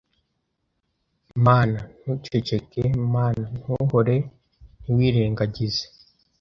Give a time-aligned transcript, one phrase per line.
[1.45, 2.81] Mana ntuceceke
[3.13, 4.15] Mana ntuhore
[4.81, 5.83] ntiwirengagize